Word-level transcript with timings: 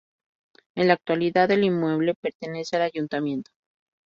En 0.73 0.87
la 0.87 0.93
actualidad 0.95 1.51
el 1.51 1.63
inmueble 1.63 2.15
pertenece 2.15 2.75
al 2.75 2.81
Ayuntamiento. 2.81 3.51